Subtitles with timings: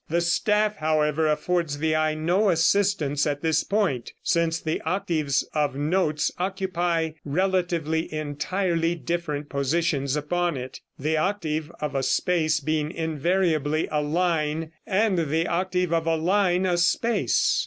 [0.09, 5.75] The staff, however, affords the eye no assistance at this point, since the octaves of
[5.75, 13.87] notes occupy relatively entirely different positions upon it, the octave of a space being invariably
[13.91, 17.59] a line, and the octave of a line a space.